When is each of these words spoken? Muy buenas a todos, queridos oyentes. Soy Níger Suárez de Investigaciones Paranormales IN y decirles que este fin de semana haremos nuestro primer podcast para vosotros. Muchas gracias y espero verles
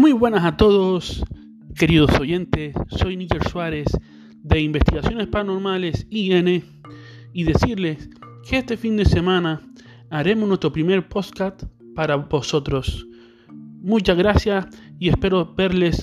Muy 0.00 0.12
buenas 0.12 0.46
a 0.46 0.56
todos, 0.56 1.22
queridos 1.76 2.18
oyentes. 2.18 2.74
Soy 2.88 3.18
Níger 3.18 3.46
Suárez 3.46 3.86
de 4.42 4.62
Investigaciones 4.62 5.26
Paranormales 5.26 6.06
IN 6.08 6.64
y 7.34 7.44
decirles 7.44 8.08
que 8.48 8.56
este 8.56 8.78
fin 8.78 8.96
de 8.96 9.04
semana 9.04 9.60
haremos 10.08 10.48
nuestro 10.48 10.72
primer 10.72 11.06
podcast 11.06 11.64
para 11.94 12.16
vosotros. 12.16 13.06
Muchas 13.82 14.16
gracias 14.16 14.68
y 14.98 15.10
espero 15.10 15.54
verles 15.54 16.00